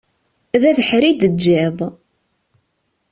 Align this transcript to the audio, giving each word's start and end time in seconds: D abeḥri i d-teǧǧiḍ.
D 0.61 0.63
abeḥri 0.69 1.07
i 1.09 1.13
d-teǧǧiḍ. 1.13 1.77